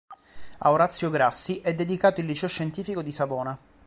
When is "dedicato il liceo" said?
1.75-2.49